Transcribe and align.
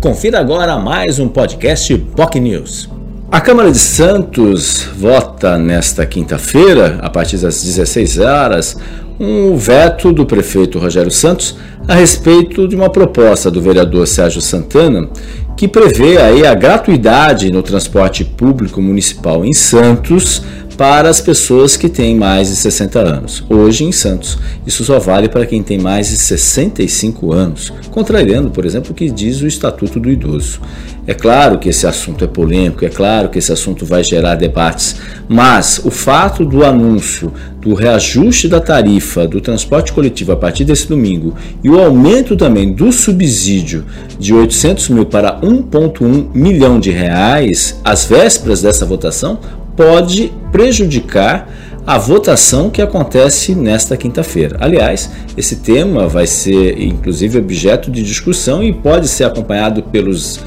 Confira 0.00 0.38
agora 0.38 0.78
mais 0.78 1.18
um 1.18 1.26
podcast 1.26 1.98
POC 1.98 2.38
News. 2.38 2.88
A 3.32 3.40
Câmara 3.40 3.72
de 3.72 3.80
Santos 3.80 4.88
vota 4.96 5.58
nesta 5.58 6.06
quinta-feira, 6.06 7.00
a 7.02 7.10
partir 7.10 7.36
das 7.38 7.64
16 7.64 8.18
horas, 8.20 8.76
um 9.18 9.56
veto 9.56 10.12
do 10.12 10.24
prefeito 10.24 10.78
Rogério 10.78 11.10
Santos 11.10 11.56
a 11.88 11.94
respeito 11.94 12.68
de 12.68 12.76
uma 12.76 12.90
proposta 12.90 13.50
do 13.50 13.60
vereador 13.60 14.06
Sérgio 14.06 14.40
Santana 14.40 15.08
que 15.56 15.66
prevê 15.66 16.18
aí 16.18 16.46
a 16.46 16.54
gratuidade 16.54 17.50
no 17.50 17.60
transporte 17.60 18.24
público 18.24 18.80
municipal 18.80 19.44
em 19.44 19.52
Santos 19.52 20.44
para 20.78 21.10
as 21.10 21.20
pessoas 21.20 21.76
que 21.76 21.88
têm 21.88 22.14
mais 22.14 22.48
de 22.48 22.54
60 22.54 23.00
anos. 23.00 23.44
Hoje 23.50 23.82
em 23.82 23.90
Santos, 23.90 24.38
isso 24.64 24.84
só 24.84 25.00
vale 25.00 25.28
para 25.28 25.44
quem 25.44 25.60
tem 25.60 25.76
mais 25.76 26.08
de 26.08 26.16
65 26.16 27.32
anos, 27.32 27.72
contrariando, 27.90 28.48
por 28.48 28.64
exemplo, 28.64 28.92
o 28.92 28.94
que 28.94 29.10
diz 29.10 29.42
o 29.42 29.46
Estatuto 29.48 29.98
do 29.98 30.08
Idoso. 30.08 30.60
É 31.04 31.14
claro 31.14 31.58
que 31.58 31.68
esse 31.68 31.84
assunto 31.84 32.22
é 32.22 32.28
polêmico, 32.28 32.84
é 32.84 32.88
claro 32.88 33.28
que 33.28 33.40
esse 33.40 33.50
assunto 33.50 33.84
vai 33.84 34.04
gerar 34.04 34.36
debates, 34.36 34.94
mas 35.26 35.80
o 35.84 35.90
fato 35.90 36.44
do 36.44 36.64
anúncio 36.64 37.32
do 37.60 37.74
reajuste 37.74 38.46
da 38.46 38.60
tarifa 38.60 39.26
do 39.26 39.40
transporte 39.40 39.92
coletivo 39.92 40.30
a 40.30 40.36
partir 40.36 40.64
desse 40.64 40.86
domingo 40.86 41.34
e 41.64 41.68
o 41.68 41.80
aumento 41.80 42.36
também 42.36 42.72
do 42.72 42.92
subsídio 42.92 43.84
de 44.16 44.32
800 44.32 44.90
mil 44.90 45.06
para 45.06 45.40
1,1 45.40 46.28
milhão 46.32 46.78
de 46.78 46.90
reais 46.90 47.80
às 47.82 48.04
vésperas 48.04 48.62
dessa 48.62 48.86
votação 48.86 49.40
pode 49.78 50.32
prejudicar 50.50 51.48
a 51.86 51.96
votação 51.96 52.68
que 52.68 52.82
acontece 52.82 53.54
nesta 53.54 53.96
quinta-feira. 53.96 54.56
Aliás, 54.60 55.08
esse 55.36 55.56
tema 55.56 56.08
vai 56.08 56.26
ser 56.26 56.82
inclusive 56.82 57.38
objeto 57.38 57.88
de 57.88 58.02
discussão 58.02 58.60
e 58.60 58.72
pode 58.72 59.06
ser 59.06 59.22
acompanhado 59.22 59.84
pelos 59.84 60.40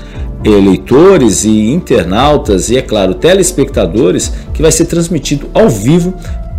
eleitores 0.44 1.46
e 1.46 1.70
internautas 1.70 2.70
e, 2.70 2.78
é 2.78 2.82
claro, 2.82 3.14
telespectadores, 3.14 4.34
que 4.54 4.62
vai 4.62 4.72
ser 4.72 4.86
transmitido 4.86 5.50
ao 5.54 5.70
vivo 5.70 6.14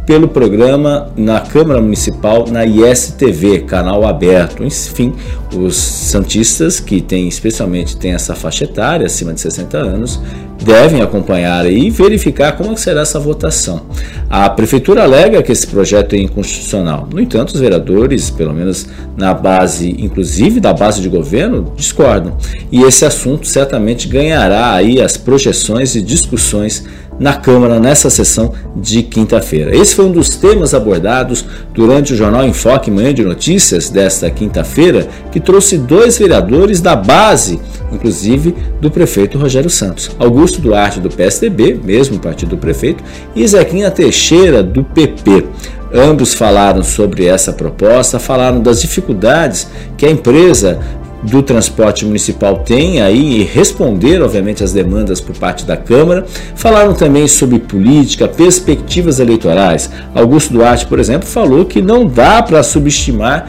pelo 0.06 0.28
programa 0.28 1.12
na 1.16 1.40
Câmara 1.40 1.80
Municipal 1.80 2.46
na 2.50 2.64
ISTV, 2.64 3.60
canal 3.60 4.04
aberto. 4.04 4.64
Enfim, 4.64 5.12
os 5.54 5.76
santistas 5.76 6.80
que 6.80 7.00
têm 7.00 7.28
especialmente 7.28 7.96
têm 7.96 8.12
essa 8.12 8.34
faixa 8.34 8.64
etária 8.64 9.06
acima 9.06 9.32
de 9.32 9.40
60 9.40 9.78
anos 9.78 10.20
devem 10.62 11.02
acompanhar 11.02 11.70
e 11.70 11.90
verificar 11.90 12.52
como 12.52 12.76
será 12.76 13.02
essa 13.02 13.18
votação. 13.18 13.82
A 14.30 14.48
prefeitura 14.48 15.02
alega 15.02 15.42
que 15.42 15.52
esse 15.52 15.66
projeto 15.66 16.14
é 16.14 16.18
inconstitucional. 16.18 17.08
No 17.12 17.20
entanto, 17.20 17.50
os 17.50 17.60
vereadores, 17.60 18.30
pelo 18.30 18.54
menos 18.54 18.86
na 19.16 19.34
base, 19.34 19.90
inclusive 19.98 20.60
da 20.60 20.72
base 20.72 21.00
de 21.00 21.08
governo, 21.08 21.72
discordam. 21.76 22.36
E 22.70 22.82
esse 22.82 23.04
assunto 23.04 23.46
certamente 23.46 24.08
ganhará 24.08 24.72
aí 24.72 25.00
as 25.00 25.16
projeções 25.16 25.94
e 25.94 26.02
discussões 26.02 26.84
na 27.22 27.34
Câmara 27.34 27.78
nessa 27.78 28.10
sessão 28.10 28.52
de 28.74 29.00
quinta-feira. 29.02 29.74
Esse 29.74 29.94
foi 29.94 30.06
um 30.06 30.12
dos 30.12 30.28
temas 30.30 30.74
abordados 30.74 31.44
durante 31.72 32.12
o 32.12 32.16
jornal 32.16 32.44
Enfoque 32.44 32.90
Manhã 32.90 33.14
de 33.14 33.22
Notícias 33.22 33.88
desta 33.88 34.28
quinta-feira, 34.28 35.06
que 35.30 35.38
trouxe 35.38 35.78
dois 35.78 36.18
vereadores 36.18 36.80
da 36.80 36.96
base, 36.96 37.60
inclusive 37.92 38.54
do 38.80 38.90
prefeito 38.90 39.38
Rogério 39.38 39.70
Santos. 39.70 40.10
Augusto 40.18 40.60
Duarte, 40.60 40.98
do 40.98 41.08
PSDB, 41.08 41.80
mesmo 41.82 42.18
partido 42.18 42.50
do 42.50 42.58
prefeito, 42.58 43.04
e 43.36 43.46
Zequinha 43.46 43.90
Teixeira, 43.90 44.60
do 44.60 44.82
PP. 44.82 45.46
Ambos 45.94 46.34
falaram 46.34 46.82
sobre 46.82 47.26
essa 47.26 47.52
proposta, 47.52 48.18
falaram 48.18 48.60
das 48.60 48.80
dificuldades 48.80 49.68
que 49.96 50.06
a 50.06 50.10
empresa 50.10 50.80
do 51.22 51.42
transporte 51.42 52.04
municipal 52.04 52.58
tem 52.58 53.00
aí 53.00 53.40
e 53.40 53.44
responder, 53.44 54.20
obviamente, 54.22 54.64
às 54.64 54.72
demandas 54.72 55.20
por 55.20 55.36
parte 55.36 55.64
da 55.64 55.76
Câmara. 55.76 56.24
Falaram 56.54 56.94
também 56.94 57.28
sobre 57.28 57.58
política, 57.58 58.26
perspectivas 58.26 59.20
eleitorais. 59.20 59.90
Augusto 60.14 60.52
Duarte, 60.52 60.86
por 60.86 60.98
exemplo, 60.98 61.28
falou 61.28 61.64
que 61.64 61.80
não 61.80 62.06
dá 62.06 62.42
para 62.42 62.62
subestimar 62.62 63.48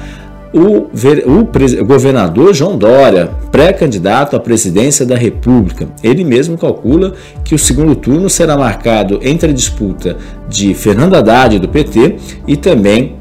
o, 0.53 0.87
o, 1.25 1.83
governador 1.83 2.53
João 2.53 2.77
Dória, 2.77 3.31
pré-candidato 3.51 4.35
à 4.35 4.39
presidência 4.39 5.03
da 5.03 5.15
República. 5.15 5.87
Ele 6.03 6.23
mesmo 6.23 6.57
calcula 6.57 7.13
que 7.43 7.55
o 7.55 7.59
segundo 7.59 7.95
turno 7.95 8.29
será 8.29 8.55
marcado 8.55 9.19
entre 9.23 9.49
a 9.49 9.53
disputa 9.53 10.15
de 10.47 10.75
Fernando 10.75 11.15
Haddad 11.15 11.57
do 11.57 11.67
PT 11.67 12.17
e 12.47 12.55
também 12.55 13.15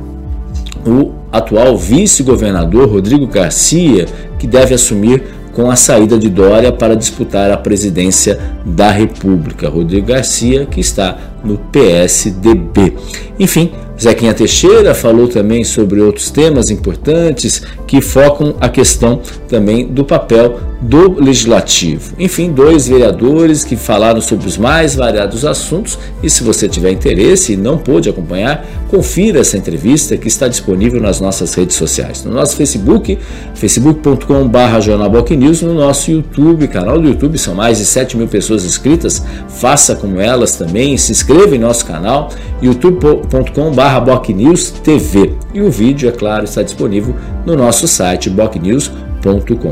o 0.87 1.13
atual 1.33 1.79
vice-governador 1.79 2.89
Rodrigo 2.89 3.27
Garcia, 3.27 4.07
que 4.43 4.47
deve 4.49 4.75
assumir 4.75 5.23
com 5.53 5.71
a 5.71 5.77
saída 5.77 6.19
de 6.19 6.29
Dória 6.29 6.73
para 6.73 6.97
disputar 6.97 7.49
a 7.53 7.57
presidência 7.57 8.41
da 8.67 8.91
República. 8.91 9.69
Rodrigo 9.69 10.09
Garcia, 10.09 10.67
que 10.67 10.81
está 10.81 11.17
no 11.45 11.59
PSDB. 11.59 12.95
Enfim, 13.39 13.73
Zequinha 14.01 14.35
Teixeira 14.35 14.95
falou 14.95 15.29
também 15.29 15.65
sobre 15.65 16.01
outros 16.01 16.31
temas 16.31 16.71
importantes 16.71 17.63
que 17.87 18.01
focam 18.01 18.57
a 18.61 18.69
questão 18.69 19.21
também 19.49 19.87
do 19.87 20.05
papel 20.05 20.59
do 20.81 21.21
legislativo. 21.21 22.15
Enfim, 22.19 22.51
dois 22.51 22.89
vereadores 22.89 23.65
que 23.65 23.77
falaram 23.77 24.21
sobre 24.21 24.49
os 24.49 24.59
mais 24.59 24.97
variados 24.97 25.45
assuntos 25.45 25.99
e 26.23 26.29
se 26.29 26.43
você 26.43 26.69
tiver 26.69 26.91
interesse 26.91 27.53
e 27.53 27.57
não 27.57 27.79
pôde 27.79 28.09
acompanhar, 28.09 28.67
confira 28.89 29.41
essa 29.41 29.57
entrevista 29.57 30.17
que 30.17 30.27
está 30.27 30.49
disponível 30.49 31.01
nas 31.01 31.21
nossas 31.21 31.55
redes 31.55 31.77
sociais. 31.77 32.25
No 32.25 32.33
nosso 32.33 32.57
Facebook, 32.57 33.17
facebook.com.br 33.55 35.37
News, 35.37 35.63
no 35.63 35.75
nosso 35.75 36.11
YouTube, 36.11 36.67
canal 36.67 37.01
do 37.01 37.09
YouTube, 37.09 37.39
são 37.39 37.55
mais 37.55 37.79
de 37.79 37.85
7 37.85 38.17
mil 38.17 38.27
pessoas 38.27 38.65
inscritas, 38.65 39.23
faça 39.49 39.95
como 39.95 40.21
elas 40.21 40.57
também, 40.57 40.97
se 40.97 41.13
inscreva 41.13 41.32
em 41.55 41.59
nosso 41.59 41.87
canal, 41.87 42.29
youtube.com.br 42.61 43.75
barra 43.75 44.01
Bocnews 44.01 44.71
TV. 44.71 45.35
E 45.55 45.61
o 45.61 45.71
vídeo, 45.71 46.09
é 46.09 46.13
claro, 46.13 46.45
está 46.45 46.63
disponível 46.63 47.15
no 47.45 47.57
nosso 47.57 47.87
site 47.87 48.31
bocnews.com 48.31 49.13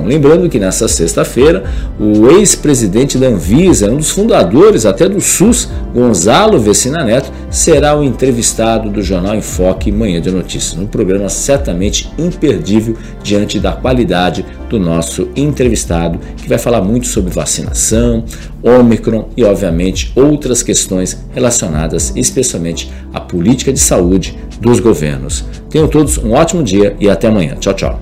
Lembrando 0.04 0.48
que 0.48 0.60
nessa 0.60 0.86
sexta-feira, 0.86 1.64
o 1.98 2.28
ex-presidente 2.30 3.18
da 3.18 3.26
Anvisa, 3.26 3.91
um 3.91 3.96
dos 3.96 4.10
fundadores 4.10 4.86
até 4.86 5.08
do 5.08 5.20
SUS, 5.20 5.68
Gonzalo 5.92 6.60
Vecina 6.60 7.02
Neto, 7.02 7.32
será 7.50 7.98
o 7.98 8.04
entrevistado 8.04 8.88
do 8.88 9.02
jornal 9.02 9.34
Enfoque 9.34 9.91
Manhã 9.91 10.20
de 10.20 10.30
Notícias, 10.30 10.80
um 10.80 10.86
programa 10.86 11.28
certamente 11.28 12.08
imperdível 12.16 12.97
diante 13.24 13.58
da 13.58 13.72
qualidade 13.72 14.47
do 14.68 14.78
nosso 14.78 15.28
entrevistado, 15.34 16.20
que 16.36 16.48
vai 16.48 16.58
falar 16.58 16.80
muito 16.80 17.08
sobre 17.08 17.32
vacinação, 17.32 18.24
Ômicron 18.62 19.30
e, 19.36 19.42
obviamente, 19.42 20.12
outras 20.14 20.62
questões 20.62 21.24
relacionadas 21.32 22.12
especialmente 22.14 22.92
à 23.12 23.20
política 23.20 23.72
de 23.72 23.80
saúde 23.80 24.38
dos 24.60 24.78
governos. 24.78 25.44
Tenham 25.69 25.88
todos 25.88 26.19
um 26.19 26.32
ótimo 26.32 26.62
dia 26.62 26.94
e 27.00 27.09
até 27.09 27.28
amanhã. 27.28 27.56
Tchau, 27.56 27.75
tchau. 27.75 28.00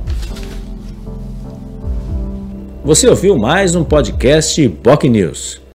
Você 2.84 3.06
ouviu 3.06 3.36
mais 3.36 3.74
um 3.74 3.84
podcast 3.84 4.68
POC 4.82 5.08
News. 5.08 5.60